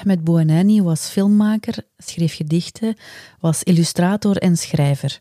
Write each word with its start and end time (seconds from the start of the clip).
Ahmed 0.00 0.24
Bouanani 0.24 0.82
was 0.82 1.08
filmmaker, 1.08 1.84
schreef 1.98 2.34
gedichten, 2.34 2.96
was 3.40 3.62
illustrator 3.62 4.36
en 4.36 4.56
schrijver. 4.56 5.20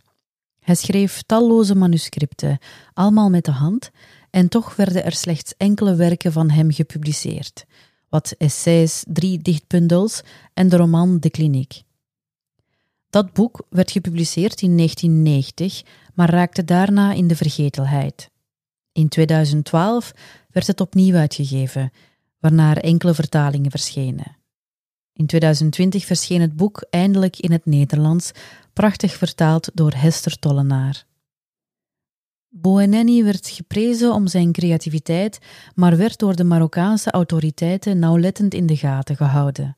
Hij 0.59 0.75
schreef 0.75 1.21
talloze 1.21 1.75
manuscripten, 1.75 2.57
allemaal 2.93 3.29
met 3.29 3.45
de 3.45 3.51
hand, 3.51 3.91
en 4.29 4.49
toch 4.49 4.75
werden 4.75 5.03
er 5.03 5.11
slechts 5.11 5.53
enkele 5.57 5.95
werken 5.95 6.31
van 6.31 6.49
hem 6.49 6.71
gepubliceerd. 6.71 7.65
Wat 8.09 8.35
essays, 8.37 9.03
drie 9.07 9.37
dichtbundels 9.37 10.21
en 10.53 10.69
de 10.69 10.77
roman 10.77 11.19
De 11.19 11.29
Kliniek. 11.29 11.81
Dat 13.09 13.33
boek 13.33 13.65
werd 13.69 13.91
gepubliceerd 13.91 14.61
in 14.61 14.77
1990, 14.77 15.83
maar 16.13 16.29
raakte 16.29 16.63
daarna 16.63 17.13
in 17.13 17.27
de 17.27 17.35
vergetelheid. 17.35 18.29
In 18.91 19.07
2012 19.07 20.11
werd 20.49 20.67
het 20.67 20.81
opnieuw 20.81 21.15
uitgegeven, 21.15 21.91
waarna 22.39 22.75
enkele 22.75 23.13
vertalingen 23.13 23.71
verschenen. 23.71 24.37
In 25.19 25.25
2020 25.25 26.05
verscheen 26.05 26.41
het 26.41 26.55
boek 26.55 26.85
eindelijk 26.89 27.39
in 27.39 27.51
het 27.51 27.65
Nederlands, 27.65 28.31
prachtig 28.73 29.15
vertaald 29.15 29.71
door 29.73 29.93
Hester 29.95 30.39
Tollenaar. 30.39 31.05
Boeneni 32.49 33.23
werd 33.23 33.49
geprezen 33.49 34.13
om 34.13 34.27
zijn 34.27 34.51
creativiteit, 34.51 35.39
maar 35.75 35.97
werd 35.97 36.19
door 36.19 36.35
de 36.35 36.43
Marokkaanse 36.43 37.11
autoriteiten 37.11 37.99
nauwlettend 37.99 38.53
in 38.53 38.65
de 38.65 38.77
gaten 38.77 39.15
gehouden. 39.15 39.77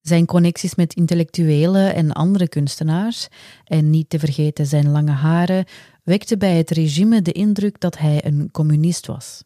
Zijn 0.00 0.26
connecties 0.26 0.74
met 0.74 0.94
intellectuelen 0.94 1.94
en 1.94 2.12
andere 2.12 2.48
kunstenaars, 2.48 3.28
en 3.64 3.90
niet 3.90 4.10
te 4.10 4.18
vergeten 4.18 4.66
zijn 4.66 4.90
lange 4.90 5.10
haren, 5.10 5.64
wekten 6.04 6.38
bij 6.38 6.56
het 6.56 6.70
regime 6.70 7.22
de 7.22 7.32
indruk 7.32 7.80
dat 7.80 7.98
hij 7.98 8.24
een 8.24 8.50
communist 8.50 9.06
was. 9.06 9.42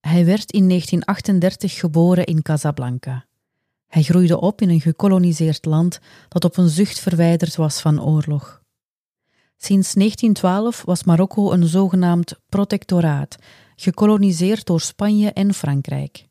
Hij 0.00 0.24
werd 0.24 0.52
in 0.52 0.68
1938 0.68 1.74
geboren 1.78 2.24
in 2.24 2.42
Casablanca. 2.42 3.26
Hij 3.86 4.02
groeide 4.02 4.40
op 4.40 4.60
in 4.60 4.68
een 4.68 4.80
gekoloniseerd 4.80 5.64
land 5.64 5.98
dat 6.28 6.44
op 6.44 6.56
een 6.56 6.68
zucht 6.68 6.98
verwijderd 6.98 7.56
was 7.56 7.80
van 7.80 8.02
oorlog. 8.02 8.62
Sinds 9.56 9.94
1912 9.94 10.82
was 10.84 11.04
Marokko 11.04 11.52
een 11.52 11.66
zogenaamd 11.66 12.34
protectoraat, 12.48 13.36
gekoloniseerd 13.76 14.66
door 14.66 14.80
Spanje 14.80 15.32
en 15.32 15.54
Frankrijk. 15.54 16.26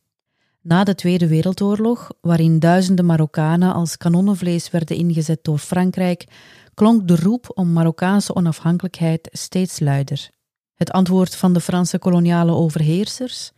Na 0.61 0.83
de 0.83 0.95
Tweede 0.95 1.27
Wereldoorlog, 1.27 2.11
waarin 2.22 2.59
duizenden 2.59 3.05
Marokkanen 3.05 3.73
als 3.73 3.97
kanonnenvlees 3.97 4.70
werden 4.70 4.97
ingezet 4.97 5.44
door 5.44 5.58
Frankrijk, 5.58 6.25
klonk 6.73 7.08
de 7.08 7.16
roep 7.16 7.52
om 7.53 7.73
Marokkaanse 7.73 8.36
onafhankelijkheid 8.36 9.30
steeds 9.31 9.80
luider. 9.80 10.30
Het 10.73 10.92
antwoord 10.92 11.36
van 11.36 11.53
de 11.53 11.59
Franse 11.59 11.99
koloniale 11.99 12.52
overheersers, 12.52 13.52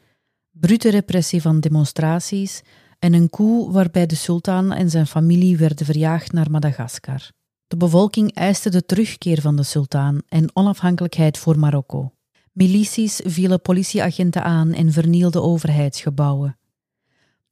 brute 0.52 0.90
repressie 0.90 1.42
van 1.42 1.60
demonstraties 1.60 2.62
en 3.00 3.14
een 3.14 3.30
coup 3.30 3.74
waarbij 3.74 4.06
de 4.06 4.16
sultan 4.16 4.74
en 4.74 4.90
zijn 4.90 5.08
familie 5.08 5.58
werden 5.58 5.86
verjaagd 5.86 6.32
naar 6.32 6.52
Madagaskar. 6.52 7.32
De 7.68 7.78
bevolking 7.78 8.34
eiste 8.34 8.70
de 8.70 8.86
terugkeer 8.86 9.42
van 9.42 9.56
de 9.56 9.64
sultan 9.64 10.22
en 10.28 10.56
onafhankelijkheid 10.56 11.38
voor 11.38 11.60
Marokko. 11.60 12.14
Milities 12.52 13.22
vielen 13.24 13.62
politieagenten 13.62 14.44
aan 14.44 14.74
en 14.74 14.92
vernielden 14.92 15.44
overheidsgebouwen. 15.44 16.58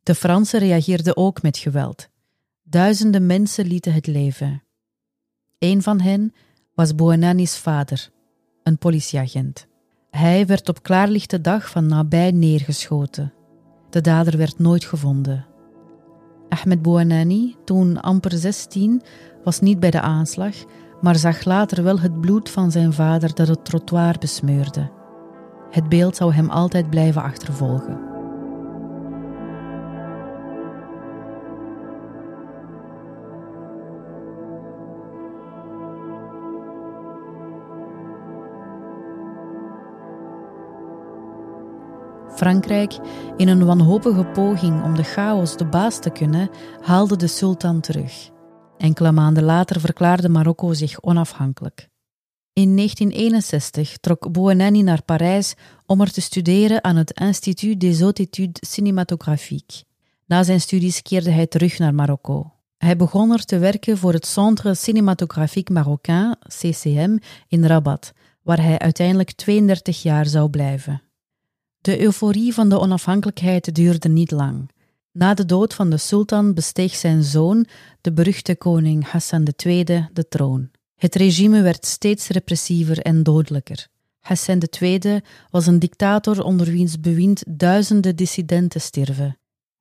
De 0.03 0.16
Fransen 0.16 0.59
reageerden 0.59 1.17
ook 1.17 1.41
met 1.41 1.58
geweld. 1.58 2.09
Duizenden 2.64 3.25
mensen 3.25 3.66
lieten 3.66 3.94
het 3.94 4.08
leven. 4.08 4.64
Een 5.59 5.81
van 5.81 6.02
hen 6.02 6.33
was 6.73 6.95
Bouanani's 6.95 7.58
vader, 7.58 8.09
een 8.64 8.77
politieagent. 8.77 9.67
Hij 10.09 10.45
werd 10.45 10.69
op 10.69 10.83
klaarlichte 10.83 11.41
dag 11.41 11.69
van 11.69 11.86
nabij 11.86 12.31
neergeschoten. 12.31 13.33
De 13.94 14.02
dader 14.02 14.38
werd 14.38 14.59
nooit 14.59 14.83
gevonden. 14.86 15.45
Ahmed 16.49 16.81
Bouanani, 16.81 17.55
toen 17.66 18.02
amper 18.02 18.31
16, 18.31 19.02
was 19.44 19.59
niet 19.59 19.80
bij 19.80 19.91
de 19.91 20.02
aanslag, 20.02 20.55
maar 21.02 21.15
zag 21.15 21.45
later 21.45 21.83
wel 21.83 21.99
het 21.99 22.21
bloed 22.21 22.49
van 22.49 22.71
zijn 22.71 22.93
vader 22.93 23.36
dat 23.36 23.48
het 23.48 23.65
trottoir 23.65 24.15
besmeurde. 24.20 24.92
Het 25.70 25.89
beeld 25.89 26.15
zou 26.15 26.33
hem 26.33 26.49
altijd 26.49 26.89
blijven 26.89 27.23
achtervolgen. 27.23 28.13
Frankrijk, 42.43 42.98
in 43.37 43.48
een 43.48 43.65
wanhopige 43.65 44.26
poging 44.26 44.83
om 44.83 44.95
de 44.95 45.04
chaos 45.04 45.58
de 45.58 45.65
baas 45.65 45.99
te 45.99 46.09
kunnen, 46.09 46.49
haalde 46.81 47.15
de 47.15 47.27
sultan 47.27 47.81
terug. 47.81 48.30
Enkele 48.77 49.11
maanden 49.11 49.43
later 49.43 49.80
verklaarde 49.80 50.30
Marokko 50.30 50.73
zich 50.73 51.02
onafhankelijk. 51.02 51.89
In 52.53 52.76
1961 52.76 53.98
trok 53.98 54.32
Bouanani 54.32 54.82
naar 54.82 55.03
Parijs 55.03 55.53
om 55.86 56.02
er 56.02 56.11
te 56.11 56.21
studeren 56.21 56.83
aan 56.83 56.95
het 56.95 57.20
Institut 57.20 57.80
des 57.80 57.99
Hautes 57.99 58.26
Études 58.26 58.71
Cinématographiques. 58.71 59.83
Na 60.26 60.43
zijn 60.43 60.61
studies 60.61 61.02
keerde 61.02 61.30
hij 61.30 61.48
terug 61.48 61.80
naar 61.80 61.93
Marokko. 61.93 62.53
Hij 62.77 62.95
begon 62.95 63.32
er 63.32 63.45
te 63.45 63.58
werken 63.58 63.98
voor 63.98 64.14
het 64.14 64.26
Centre 64.26 64.76
Cinématographique 64.76 65.73
Marocain, 65.73 66.36
CCM, 66.48 67.17
in 67.48 67.65
Rabat, 67.65 68.11
waar 68.42 68.61
hij 68.61 68.80
uiteindelijk 68.80 69.32
32 69.32 70.02
jaar 70.02 70.26
zou 70.26 70.49
blijven. 70.49 71.02
De 71.83 72.02
euforie 72.02 72.54
van 72.54 72.70
de 72.70 72.80
onafhankelijkheid 72.80 73.76
duurde 73.76 74.10
niet 74.10 74.32
lang. 74.32 74.70
Na 75.11 75.33
de 75.33 75.45
dood 75.45 75.73
van 75.73 75.89
de 75.89 75.98
sultan 75.98 76.54
besteeg 76.54 76.95
zijn 76.95 77.23
zoon, 77.23 77.66
de 78.02 78.14
beruchte 78.14 78.55
koning 78.55 79.10
Hassan 79.10 79.48
II, 79.66 79.83
de 80.14 80.27
troon. 80.30 80.70
Het 80.95 81.16
regime 81.16 81.61
werd 81.61 81.86
steeds 81.86 82.27
repressiever 82.27 82.99
en 82.99 83.23
dodelijker. 83.23 83.88
Hassan 84.20 84.61
II 84.80 85.21
was 85.49 85.67
een 85.67 85.80
dictator 85.80 86.44
onder 86.44 86.71
wiens 86.71 86.99
bewind 86.99 87.44
duizenden 87.48 88.15
dissidenten 88.15 88.82
stierven. 88.82 89.38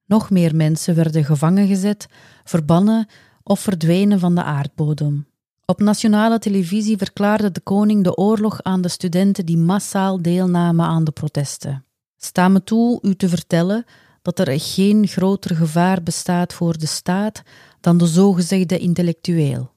Nog 0.07 0.31
meer 0.31 0.57
mensen 0.57 0.95
werden 0.95 1.25
gevangen 1.25 1.67
gezet, 1.67 2.07
verbannen 2.45 3.07
of 3.43 3.61
verdwenen 3.61 4.19
van 4.19 4.35
de 4.35 4.43
aardbodem. 4.43 5.27
Op 5.65 5.81
nationale 5.81 6.39
televisie 6.39 6.97
verklaarde 6.97 7.53
de 7.53 7.61
koning 7.61 8.05
de 8.05 8.17
oorlog 8.17 8.63
aan 8.63 8.81
de 8.81 8.89
studenten 8.89 9.47
die 9.47 9.59
massaal 9.59 10.23
deelnamen 10.23 10.87
aan 10.87 11.05
de 11.05 11.13
protesten. 11.13 11.85
Sta 12.25 12.49
me 12.49 12.65
toe 12.65 12.99
u 13.03 13.15
te 13.15 13.29
vertellen 13.29 13.85
dat 14.23 14.39
er 14.39 14.61
geen 14.61 15.07
groter 15.07 15.57
gevaar 15.57 16.03
bestaat 16.03 16.53
voor 16.53 16.79
de 16.79 16.87
staat 16.87 17.43
dan 17.81 17.99
de 17.99 18.07
zogezegde 18.07 18.79
intellectueel. 18.79 19.71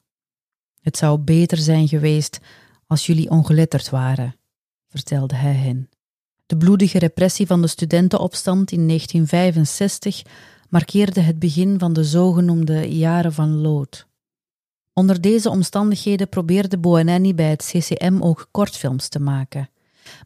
Het 0.81 0.97
zou 0.97 1.19
beter 1.19 1.57
zijn 1.57 1.87
geweest 1.87 2.39
als 2.87 3.05
jullie 3.05 3.29
ongeletterd 3.29 3.89
waren, 3.89 4.35
vertelde 4.87 5.35
hij 5.35 5.53
hen. 5.53 5.89
De 6.45 6.57
bloedige 6.57 6.99
repressie 6.99 7.47
van 7.47 7.61
de 7.61 7.67
studentenopstand 7.67 8.71
in 8.71 8.87
1965 8.87 10.21
markeerde 10.69 11.21
het 11.21 11.39
begin 11.39 11.79
van 11.79 11.93
de 11.93 12.03
zogenoemde 12.03 12.97
jaren 12.97 13.33
van 13.33 13.61
lood. 13.61 14.07
Onder 14.93 15.21
deze 15.21 15.49
omstandigheden 15.49 16.29
probeerde 16.29 16.77
Boanani 16.77 17.33
bij 17.33 17.49
het 17.49 17.63
CCM 17.63 18.21
ook 18.21 18.47
kortfilms 18.51 19.07
te 19.07 19.19
maken. 19.19 19.69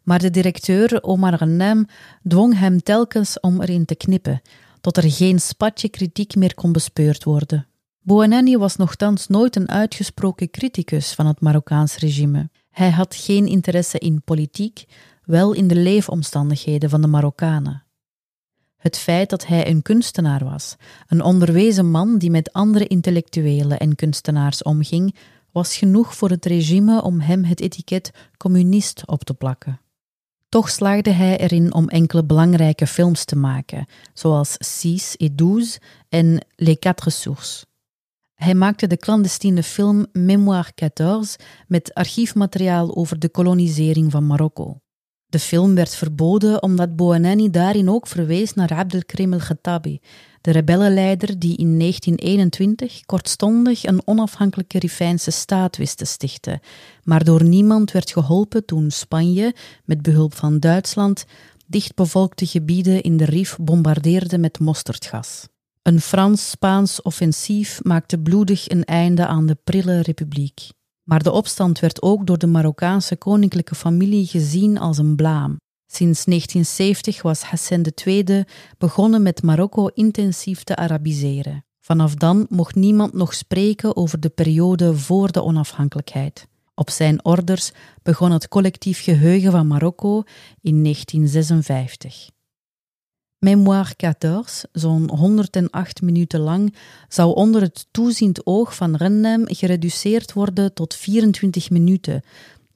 Maar 0.03 0.19
de 0.19 0.29
directeur, 0.29 1.03
Omar 1.03 1.37
Ghanem, 1.37 1.85
dwong 2.27 2.57
hem 2.57 2.83
telkens 2.83 3.39
om 3.39 3.61
erin 3.61 3.85
te 3.85 3.95
knippen, 3.95 4.41
tot 4.81 4.97
er 4.97 5.11
geen 5.11 5.39
spatje 5.39 5.89
kritiek 5.89 6.35
meer 6.35 6.53
kon 6.53 6.71
bespeurd 6.71 7.23
worden. 7.23 7.67
Bouanani 8.01 8.57
was 8.57 8.75
nogthans 8.75 9.27
nooit 9.27 9.55
een 9.55 9.69
uitgesproken 9.69 10.49
criticus 10.49 11.13
van 11.13 11.25
het 11.25 11.41
Marokkaans 11.41 11.97
regime. 11.97 12.49
Hij 12.69 12.89
had 12.89 13.15
geen 13.15 13.47
interesse 13.47 13.99
in 13.99 14.21
politiek, 14.23 14.85
wel 15.23 15.53
in 15.53 15.67
de 15.67 15.75
leefomstandigheden 15.75 16.89
van 16.89 17.01
de 17.01 17.07
Marokkanen. 17.07 17.83
Het 18.77 18.97
feit 18.97 19.29
dat 19.29 19.45
hij 19.45 19.67
een 19.67 19.81
kunstenaar 19.81 20.43
was, 20.43 20.75
een 21.07 21.21
onderwezen 21.21 21.91
man 21.91 22.17
die 22.17 22.31
met 22.31 22.53
andere 22.53 22.87
intellectuelen 22.87 23.79
en 23.79 23.95
kunstenaars 23.95 24.63
omging, 24.63 25.15
was 25.51 25.77
genoeg 25.77 26.15
voor 26.15 26.29
het 26.29 26.45
regime 26.45 27.01
om 27.01 27.19
hem 27.19 27.43
het 27.43 27.59
etiket 27.59 28.11
communist 28.37 29.07
op 29.07 29.23
te 29.23 29.33
plakken. 29.33 29.81
Toch 30.49 30.69
slaagde 30.69 31.11
hij 31.11 31.37
erin 31.37 31.73
om 31.73 31.87
enkele 31.87 32.25
belangrijke 32.25 32.87
films 32.87 33.25
te 33.25 33.35
maken, 33.35 33.85
zoals 34.13 34.55
Six 34.57 35.15
et 35.15 35.37
Douze 35.37 35.79
en 36.09 36.45
Les 36.55 36.79
Quatre 36.79 37.09
Sources. 37.09 37.65
Hij 38.33 38.55
maakte 38.55 38.87
de 38.87 38.97
clandestine 38.97 39.63
film 39.63 40.05
Mémoire 40.11 40.71
14 40.75 41.45
met 41.67 41.93
archiefmateriaal 41.93 42.95
over 42.95 43.19
de 43.19 43.29
kolonisering 43.29 44.11
van 44.11 44.27
Marokko. 44.27 44.79
De 45.25 45.39
film 45.39 45.75
werd 45.75 45.95
verboden 45.95 46.63
omdat 46.63 46.95
Bouanani 46.95 47.49
daarin 47.49 47.89
ook 47.89 48.07
verwees 48.07 48.53
naar 48.53 48.73
Abdelkrim 48.73 49.33
el-Khattabi, 49.33 49.99
de 50.41 50.51
rebellenleider 50.51 51.39
die 51.39 51.57
in 51.57 51.79
1921 51.79 53.05
kortstondig 53.05 53.83
een 53.83 54.01
onafhankelijke 54.05 54.79
Rifijnse 54.79 55.31
staat 55.31 55.77
wist 55.77 55.97
te 55.97 56.05
stichten, 56.05 56.59
maar 57.03 57.23
door 57.23 57.43
niemand 57.43 57.91
werd 57.91 58.11
geholpen 58.11 58.65
toen 58.65 58.91
Spanje, 58.91 59.55
met 59.85 60.01
behulp 60.01 60.33
van 60.33 60.59
Duitsland, 60.59 61.25
dichtbevolkte 61.67 62.45
gebieden 62.45 63.01
in 63.01 63.17
de 63.17 63.25
Rif 63.25 63.57
bombardeerde 63.61 64.37
met 64.37 64.59
mosterdgas. 64.59 65.47
Een 65.81 66.01
Frans-Spaans 66.01 67.01
offensief 67.01 67.79
maakte 67.83 68.19
bloedig 68.19 68.69
een 68.69 68.83
einde 68.83 69.25
aan 69.25 69.45
de 69.45 69.57
prille 69.63 69.99
republiek. 70.01 70.69
Maar 71.03 71.23
de 71.23 71.31
opstand 71.31 71.79
werd 71.79 72.01
ook 72.01 72.27
door 72.27 72.37
de 72.37 72.47
Marokkaanse 72.47 73.15
koninklijke 73.15 73.75
familie 73.75 74.25
gezien 74.25 74.79
als 74.79 74.97
een 74.97 75.15
blaam. 75.15 75.57
Sinds 75.91 76.25
1970 76.25 77.21
was 77.21 77.41
Hassan 77.41 77.85
II 78.05 78.43
begonnen 78.77 79.21
met 79.21 79.43
Marokko 79.43 79.87
intensief 79.87 80.63
te 80.63 80.75
Arabiseren. 80.75 81.65
Vanaf 81.79 82.15
dan 82.15 82.45
mocht 82.49 82.75
niemand 82.75 83.13
nog 83.13 83.33
spreken 83.33 83.95
over 83.95 84.19
de 84.19 84.29
periode 84.29 84.95
voor 84.95 85.31
de 85.31 85.43
onafhankelijkheid. 85.43 86.47
Op 86.75 86.89
zijn 86.89 87.25
orders 87.25 87.71
begon 88.03 88.31
het 88.31 88.47
collectief 88.47 89.03
geheugen 89.03 89.51
van 89.51 89.67
Marokko 89.67 90.23
in 90.61 90.83
1956. 90.83 92.29
Mémoire 93.39 93.93
14, 93.97 94.69
zo'n 94.71 95.09
108 95.09 96.01
minuten 96.01 96.39
lang, 96.39 96.75
zou 97.07 97.35
onder 97.35 97.61
het 97.61 97.87
toeziend 97.91 98.45
oog 98.45 98.75
van 98.75 98.95
Rennem 98.95 99.43
gereduceerd 99.45 100.33
worden 100.33 100.73
tot 100.73 100.95
24 100.95 101.69
minuten, 101.69 102.23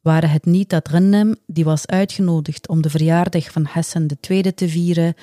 waren 0.03 0.29
het 0.29 0.45
niet 0.45 0.69
dat 0.69 0.87
Rennem, 0.87 1.35
die 1.45 1.63
was 1.63 1.87
uitgenodigd 1.87 2.67
om 2.67 2.81
de 2.81 2.89
verjaardag 2.89 3.51
van 3.51 3.65
Hassan 3.65 4.09
II 4.29 4.53
te 4.53 4.69
vieren, 4.69 5.13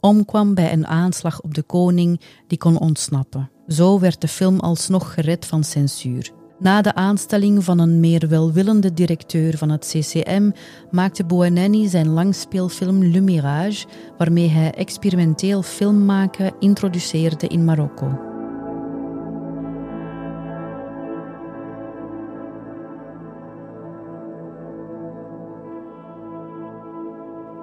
omkwam 0.00 0.54
bij 0.54 0.72
een 0.72 0.86
aanslag 0.86 1.40
op 1.40 1.54
de 1.54 1.62
koning 1.62 2.20
die 2.46 2.58
kon 2.58 2.78
ontsnappen. 2.78 3.50
Zo 3.68 3.98
werd 3.98 4.20
de 4.20 4.28
film 4.28 4.60
alsnog 4.60 5.14
gered 5.14 5.46
van 5.46 5.64
censuur. 5.64 6.30
Na 6.58 6.82
de 6.82 6.94
aanstelling 6.94 7.64
van 7.64 7.78
een 7.78 8.00
meer 8.00 8.28
welwillende 8.28 8.92
directeur 8.92 9.56
van 9.56 9.70
het 9.70 9.86
CCM 9.86 10.50
maakte 10.90 11.24
Boaneni 11.24 11.88
zijn 11.88 12.08
langspeelfilm 12.08 13.04
Le 13.04 13.20
Mirage, 13.20 13.86
waarmee 14.16 14.48
hij 14.48 14.74
experimenteel 14.74 15.62
filmmaken 15.62 16.52
introduceerde 16.58 17.46
in 17.46 17.64
Marokko. 17.64 18.27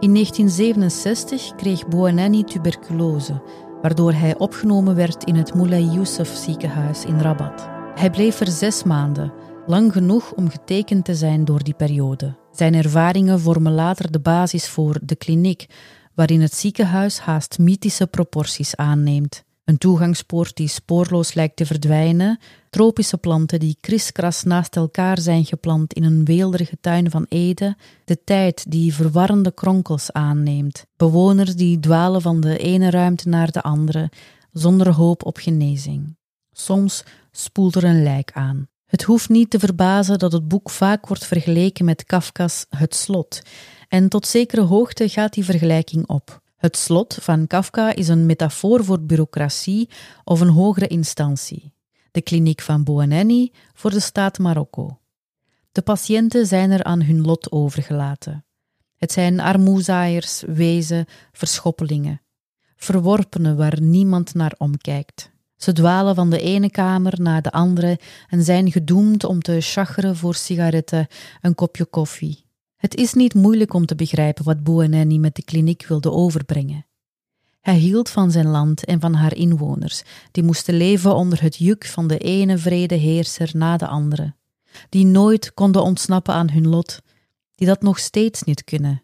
In 0.06 0.14
1967 0.14 1.56
kreeg 1.56 1.88
Boaneni 1.88 2.44
tuberculose, 2.44 3.42
waardoor 3.82 4.14
hij 4.14 4.38
opgenomen 4.38 4.96
werd 4.96 5.24
in 5.24 5.36
het 5.36 5.54
Moulay 5.54 5.84
Youssef 5.84 6.36
ziekenhuis 6.36 7.06
in 7.06 7.20
Rabat. 7.20 7.70
Hij 7.96 8.10
bleef 8.10 8.40
er 8.40 8.48
zes 8.48 8.84
maanden, 8.84 9.34
lang 9.66 9.94
genoeg 9.94 10.34
om 10.34 10.50
getekend 10.50 11.06
te 11.06 11.16
zijn 11.16 11.46
door 11.46 11.64
die 11.64 11.74
periode. 11.74 12.36
Zijn 12.52 12.74
ervaringen 12.74 13.40
vormen 13.40 13.74
later 13.74 14.12
de 14.12 14.20
basis 14.20 14.68
voor 14.68 15.00
de 15.04 15.16
kliniek, 15.16 15.66
waarin 16.14 16.42
het 16.42 16.54
ziekenhuis 16.54 17.20
haast 17.20 17.60
mythische 17.60 18.08
proporties 18.08 18.76
aanneemt. 18.76 19.45
Een 19.66 19.78
toegangspoort 19.78 20.56
die 20.56 20.68
spoorloos 20.68 21.34
lijkt 21.34 21.56
te 21.56 21.66
verdwijnen, 21.66 22.40
tropische 22.70 23.18
planten 23.18 23.60
die 23.60 23.78
kriskras 23.82 24.44
naast 24.44 24.76
elkaar 24.76 25.20
zijn 25.20 25.46
geplant 25.46 25.94
in 25.94 26.04
een 26.04 26.26
weelderige 26.26 26.78
tuin 26.82 27.12
van 27.12 27.26
Ede, 27.30 27.76
de 28.04 28.24
tijd 28.24 28.72
die 28.72 28.94
verwarrende 28.94 29.52
kronkels 29.52 30.12
aanneemt, 30.12 30.86
bewoners 30.98 31.56
die 31.56 31.80
dwalen 31.80 32.22
van 32.22 32.40
de 32.40 32.58
ene 32.58 32.90
ruimte 32.90 33.30
naar 33.30 33.52
de 33.52 33.62
andere, 33.62 34.12
zonder 34.52 34.92
hoop 34.92 35.26
op 35.26 35.38
genezing. 35.38 36.18
Soms 36.52 37.04
spoelt 37.32 37.76
er 37.76 37.84
een 37.84 38.04
lijk 38.04 38.32
aan. 38.32 38.68
Het 38.86 39.04
hoeft 39.04 39.30
niet 39.30 39.50
te 39.50 39.60
verbazen 39.60 40.20
dat 40.20 40.32
het 40.32 40.48
boek 40.48 40.70
vaak 40.70 41.08
wordt 41.08 41.26
vergeleken 41.26 41.86
met 41.86 42.04
Kafka's 42.04 42.66
Het 42.70 42.96
Slot, 42.96 43.42
en 43.88 44.10
tot 44.10 44.28
zekere 44.28 44.62
hoogte 44.62 45.10
gaat 45.10 45.34
die 45.34 45.46
vergelijking 45.46 46.08
op. 46.08 46.44
Het 46.56 46.78
slot 46.78 47.18
van 47.22 47.48
Kafka 47.48 47.96
is 47.96 48.08
een 48.08 48.26
metafoor 48.26 48.84
voor 48.84 49.02
bureaucratie 49.02 49.90
of 50.24 50.40
een 50.40 50.48
hogere 50.48 50.88
instantie. 50.88 51.74
De 52.12 52.22
kliniek 52.22 52.62
van 52.62 52.84
Boaneni 52.84 53.52
voor 53.74 53.92
de 53.92 54.00
staat 54.00 54.40
Marokko. 54.40 55.00
De 55.72 55.82
patiënten 55.82 56.46
zijn 56.46 56.72
er 56.72 56.84
aan 56.84 57.02
hun 57.02 57.22
lot 57.22 57.52
overgelaten. 57.52 58.46
Het 58.98 59.12
zijn 59.12 59.40
armoezaaiers, 59.40 60.44
wezen, 60.48 61.06
verschoppelingen. 61.32 62.22
Verworpenen 62.76 63.58
waar 63.58 63.82
niemand 63.82 64.34
naar 64.34 64.54
omkijkt. 64.58 65.32
Ze 65.56 65.74
dwalen 65.74 66.16
van 66.16 66.30
de 66.30 66.40
ene 66.40 66.70
kamer 66.70 67.22
naar 67.22 67.42
de 67.42 67.52
andere 67.52 68.00
en 68.30 68.44
zijn 68.44 68.72
gedoemd 68.72 69.24
om 69.24 69.42
te 69.42 69.58
chageren 69.62 70.16
voor 70.16 70.36
sigaretten, 70.36 71.08
een 71.42 71.56
kopje 71.56 71.86
koffie. 71.86 72.45
Het 72.86 72.96
is 72.96 73.14
niet 73.14 73.34
moeilijk 73.34 73.74
om 73.74 73.86
te 73.86 73.96
begrijpen 73.96 74.44
wat 74.44 74.64
Boueneni 74.64 75.20
met 75.20 75.36
de 75.36 75.44
kliniek 75.44 75.86
wilde 75.88 76.12
overbrengen. 76.12 76.86
Hij 77.62 77.76
hield 77.76 78.10
van 78.10 78.32
zijn 78.32 78.48
land 78.48 78.86
en 78.86 79.00
van 79.00 79.14
haar 79.14 79.36
inwoners, 79.36 80.04
die 80.32 80.44
moesten 80.44 80.78
leven 80.78 81.16
onder 81.16 81.42
het 81.42 81.56
juk 81.58 81.86
van 81.86 82.08
de 82.08 82.18
ene 82.18 82.58
vrede 82.58 82.96
heerser 82.96 83.50
na 83.54 83.78
de 83.78 83.88
andere, 83.88 84.36
die 84.90 85.06
nooit 85.06 85.54
konden 85.54 85.84
ontsnappen 85.84 86.34
aan 86.34 86.50
hun 86.50 86.68
lot, 86.68 87.02
die 87.56 87.68
dat 87.68 87.82
nog 87.82 88.00
steeds 88.00 88.44
niet 88.44 88.64
kunnen. 88.64 89.02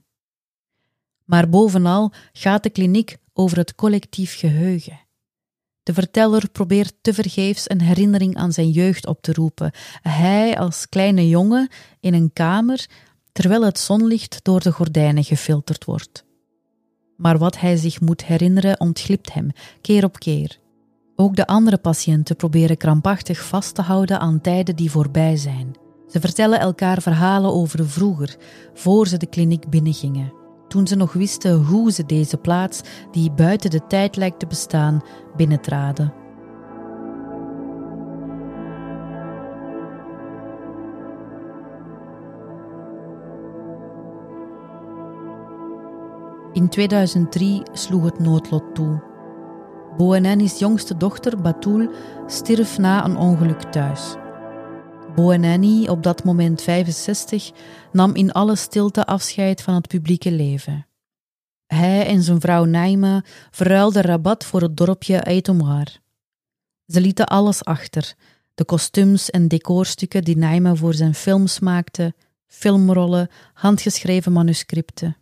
Maar 1.24 1.50
bovenal 1.50 2.14
gaat 2.32 2.64
de 2.64 2.70
kliniek 2.70 3.18
over 3.34 3.58
het 3.58 3.76
collectief 3.76 4.38
geheugen. 4.38 5.00
De 5.84 5.94
verteller 5.94 6.50
probeert 6.50 6.94
tevergeefs 7.02 7.70
een 7.70 7.82
herinnering 7.82 8.36
aan 8.36 8.54
zijn 8.54 8.70
jeugd 8.70 9.08
op 9.08 9.22
te 9.22 9.34
roepen. 9.34 9.72
Hij 10.02 10.58
als 10.58 10.90
kleine 10.90 11.30
jongen 11.30 11.70
in 12.00 12.14
een 12.14 12.34
kamer 12.34 12.88
terwijl 13.32 13.64
het 13.64 13.80
zonlicht 13.80 14.40
door 14.44 14.60
de 14.60 14.72
gordijnen 14.72 15.24
gefilterd 15.24 15.86
wordt. 15.86 16.26
Maar 17.18 17.38
wat 17.38 17.60
hij 17.60 17.76
zich 17.76 18.02
moet 18.02 18.26
herinneren 18.26 18.80
ontglipt 18.80 19.34
hem, 19.34 19.52
keer 19.82 20.04
op 20.04 20.20
keer. 20.20 20.60
Ook 21.16 21.36
de 21.36 21.48
andere 21.48 21.78
patiënten 21.78 22.36
proberen 22.36 22.78
krampachtig 22.78 23.44
vast 23.44 23.76
te 23.76 23.82
houden 23.82 24.20
aan 24.20 24.42
tijden 24.42 24.76
die 24.76 24.92
voorbij 24.92 25.38
zijn. 25.38 25.72
Ze 26.08 26.20
vertellen 26.20 26.60
elkaar 26.60 27.02
verhalen 27.02 27.54
over 27.54 27.90
vroeger, 27.90 28.36
voor 28.74 29.08
ze 29.08 29.18
de 29.18 29.28
kliniek 29.28 29.70
binnengingen 29.70 30.40
toen 30.72 30.88
ze 30.88 30.96
nog 30.96 31.14
wisten 31.14 31.64
hoe 31.64 31.92
ze 31.92 32.06
deze 32.06 32.38
plaats, 32.38 32.82
die 33.12 33.32
buiten 33.32 33.70
de 33.70 33.88
tijd 33.88 34.16
lijkt 34.16 34.40
te 34.40 34.48
bestaan, 34.48 35.02
binnentraden. 35.36 36.21
In 46.62 46.70
2003 46.70 47.64
sloeg 47.74 48.04
het 48.04 48.20
noodlot 48.20 48.76
toe. 48.76 49.04
Boeneni's 49.98 50.60
jongste 50.60 50.98
dochter, 50.98 51.42
Batul, 51.42 51.90
stierf 52.28 52.78
na 52.78 53.06
een 53.06 53.18
ongeluk 53.18 53.62
thuis. 53.62 54.16
Boeneni, 55.16 55.90
op 55.90 56.04
dat 56.04 56.24
moment 56.24 56.62
65, 56.62 57.52
nam 57.92 58.16
in 58.16 58.32
alle 58.32 58.56
stilte 58.56 59.06
afscheid 59.06 59.62
van 59.62 59.74
het 59.74 59.88
publieke 59.88 60.32
leven. 60.32 60.88
Hij 61.68 62.06
en 62.06 62.24
zijn 62.24 62.42
vrouw 62.42 62.66
Naima 62.66 63.24
verruilden 63.52 64.02
Rabat 64.02 64.46
voor 64.46 64.62
het 64.62 64.78
dorpje 64.78 65.24
Aitomar. 65.24 65.88
Ze 66.86 67.02
lieten 67.02 67.26
alles 67.26 67.64
achter: 67.64 68.14
de 68.54 68.66
kostuums 68.66 69.30
en 69.30 69.48
decorstukken 69.48 70.24
die 70.24 70.38
Naima 70.38 70.76
voor 70.76 70.94
zijn 70.94 71.16
films 71.16 71.60
maakte, 71.60 72.14
filmrollen, 72.48 73.30
handgeschreven 73.54 74.32
manuscripten. 74.32 75.16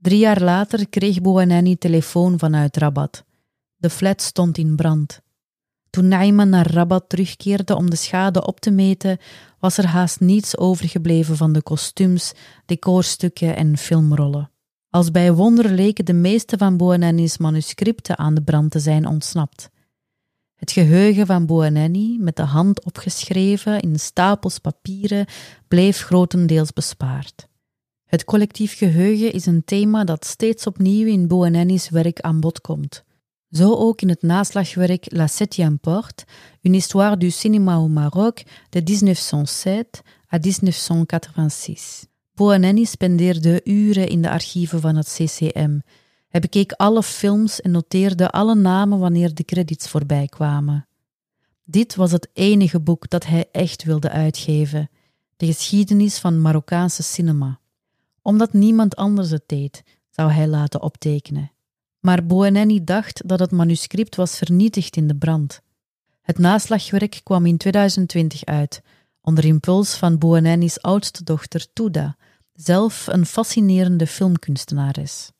Drie 0.00 0.18
jaar 0.18 0.42
later 0.42 0.88
kreeg 0.88 1.20
Boanani 1.20 1.76
telefoon 1.76 2.38
vanuit 2.38 2.76
Rabat. 2.76 3.24
De 3.76 3.90
flat 3.90 4.22
stond 4.22 4.58
in 4.58 4.76
brand. 4.76 5.20
Toen 5.90 6.08
Naima 6.08 6.44
naar 6.44 6.70
Rabat 6.70 7.08
terugkeerde 7.08 7.76
om 7.76 7.90
de 7.90 7.96
schade 7.96 8.46
op 8.46 8.60
te 8.60 8.70
meten, 8.70 9.18
was 9.58 9.78
er 9.78 9.86
haast 9.86 10.20
niets 10.20 10.56
overgebleven 10.56 11.36
van 11.36 11.52
de 11.52 11.62
kostuums, 11.62 12.32
decorstukken 12.66 13.56
en 13.56 13.76
filmrollen. 13.76 14.50
Als 14.90 15.10
bij 15.10 15.32
wonder 15.32 15.70
leken 15.70 16.04
de 16.04 16.12
meeste 16.12 16.58
van 16.58 16.76
Boanani's 16.76 17.38
manuscripten 17.38 18.18
aan 18.18 18.34
de 18.34 18.42
brand 18.42 18.70
te 18.70 18.80
zijn 18.80 19.06
ontsnapt. 19.06 19.70
Het 20.54 20.72
geheugen 20.72 21.26
van 21.26 21.46
Boanani, 21.46 22.18
met 22.20 22.36
de 22.36 22.42
hand 22.42 22.84
opgeschreven 22.84 23.80
in 23.80 23.98
stapels 23.98 24.58
papieren, 24.58 25.26
bleef 25.68 26.00
grotendeels 26.00 26.72
bespaard. 26.72 27.48
Het 28.08 28.24
collectief 28.24 28.76
geheugen 28.76 29.32
is 29.32 29.46
een 29.46 29.64
thema 29.64 30.04
dat 30.04 30.24
steeds 30.24 30.66
opnieuw 30.66 31.06
in 31.06 31.26
Boanani's 31.26 31.88
werk 31.88 32.20
aan 32.20 32.40
bod 32.40 32.60
komt. 32.60 33.04
Zo 33.50 33.74
ook 33.74 34.00
in 34.00 34.08
het 34.08 34.22
naslagwerk 34.22 35.12
La 35.12 35.26
Septième 35.26 35.78
Porte, 35.78 36.24
une 36.62 36.76
histoire 36.76 37.16
du 37.16 37.30
cinéma 37.30 37.74
au 37.74 37.88
Maroc 37.88 38.42
de 38.68 38.82
1907 38.82 40.02
à 40.34 40.38
1986. 40.38 42.06
Boaneni 42.34 42.84
spendeerde 42.84 43.60
uren 43.64 44.08
in 44.08 44.22
de 44.22 44.30
archieven 44.30 44.80
van 44.80 44.96
het 44.96 45.08
CCM. 45.08 45.78
Hij 46.28 46.40
bekeek 46.40 46.72
alle 46.72 47.02
films 47.02 47.60
en 47.60 47.70
noteerde 47.70 48.30
alle 48.30 48.54
namen 48.54 48.98
wanneer 48.98 49.34
de 49.34 49.44
credits 49.44 49.88
voorbij 49.88 50.26
kwamen. 50.26 50.88
Dit 51.64 51.94
was 51.94 52.12
het 52.12 52.28
enige 52.32 52.80
boek 52.80 53.08
dat 53.08 53.26
hij 53.26 53.48
echt 53.52 53.84
wilde 53.84 54.10
uitgeven: 54.10 54.90
de 55.36 55.46
geschiedenis 55.46 56.18
van 56.18 56.40
Marokkaanse 56.40 57.02
cinema. 57.02 57.60
Omdat 58.28 58.52
niemand 58.52 58.96
anders 58.96 59.30
het 59.30 59.42
deed, 59.46 59.82
zou 60.10 60.30
hij 60.30 60.48
laten 60.48 60.82
optekenen. 60.82 61.52
maar 62.00 62.26
Boeneni 62.26 62.84
dacht 62.84 63.28
dat 63.28 63.38
het 63.38 63.50
manuscript 63.50 64.16
was 64.16 64.36
vernietigd 64.36 64.96
in 64.96 65.06
de 65.06 65.16
brand. 65.16 65.60
Het 66.22 66.38
naslagwerk 66.38 67.20
kwam 67.22 67.46
in 67.46 67.56
2020 67.56 68.44
uit, 68.44 68.82
onder 69.20 69.44
impuls 69.44 69.94
van 69.94 70.18
Boeneni's 70.18 70.78
oudste 70.78 71.24
dochter 71.24 71.66
Tuda, 71.72 72.16
zelf 72.52 73.06
een 73.06 73.26
fascinerende 73.26 74.06
filmkunstenares. 74.06 75.30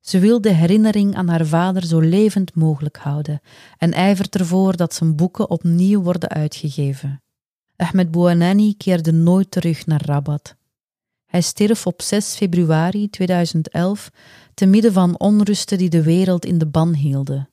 Ze 0.00 0.18
wil 0.18 0.40
de 0.40 0.52
herinnering 0.52 1.14
aan 1.14 1.28
haar 1.28 1.46
vader 1.46 1.86
zo 1.86 2.00
levend 2.00 2.54
mogelijk 2.54 2.96
houden 2.96 3.40
en 3.78 3.92
ijvert 3.92 4.34
ervoor 4.34 4.76
dat 4.76 4.94
zijn 4.94 5.16
boeken 5.16 5.50
opnieuw 5.50 6.02
worden 6.02 6.28
uitgegeven. 6.28 7.22
Ahmed 7.76 8.10
Bouanani 8.10 8.76
keerde 8.76 9.12
nooit 9.12 9.50
terug 9.50 9.86
naar 9.86 10.04
Rabat. 10.04 10.56
Hij 11.32 11.40
stierf 11.40 11.86
op 11.86 12.02
6 12.02 12.34
februari 12.34 13.10
2011 13.10 14.10
te 14.54 14.66
midden 14.66 14.92
van 14.92 15.18
onrusten 15.18 15.78
die 15.78 15.88
de 15.88 16.02
wereld 16.02 16.44
in 16.44 16.58
de 16.58 16.66
ban 16.66 16.94
hielden. 16.94 17.50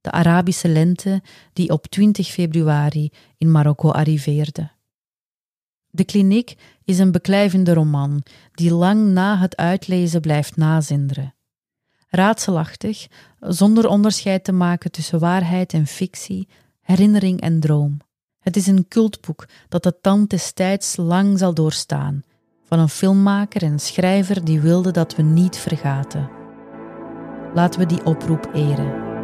De 0.00 0.10
Arabische 0.10 0.68
lente 0.68 1.22
die 1.52 1.70
op 1.70 1.86
20 1.86 2.28
februari 2.28 3.12
in 3.38 3.50
Marokko 3.50 3.90
arriveerde. 3.90 4.70
De 5.90 6.04
kliniek 6.04 6.56
is 6.84 6.98
een 6.98 7.12
beklijvende 7.12 7.74
roman 7.74 8.22
die 8.52 8.72
lang 8.72 9.12
na 9.12 9.38
het 9.38 9.56
uitlezen 9.56 10.20
blijft 10.20 10.56
nazinderen. 10.56 11.34
Raadselachtig, 12.08 13.06
zonder 13.40 13.88
onderscheid 13.88 14.44
te 14.44 14.52
maken 14.52 14.90
tussen 14.90 15.18
waarheid 15.18 15.72
en 15.72 15.86
fictie, 15.86 16.48
herinnering 16.80 17.40
en 17.40 17.60
droom. 17.60 17.96
Het 18.38 18.56
is 18.56 18.66
een 18.66 18.88
cultboek 18.88 19.48
dat 19.68 19.82
de 19.82 20.00
tand 20.00 20.30
des 20.30 20.52
tijds 20.52 20.96
lang 20.96 21.38
zal 21.38 21.54
doorstaan, 21.54 22.24
van 22.68 22.78
een 22.78 22.88
filmmaker 22.88 23.62
en 23.62 23.78
schrijver 23.78 24.44
die 24.44 24.60
wilde 24.60 24.90
dat 24.90 25.16
we 25.16 25.22
niet 25.22 25.56
vergaten. 25.56 26.30
Laten 27.54 27.80
we 27.80 27.86
die 27.86 28.04
oproep 28.04 28.50
eren. 28.54 29.15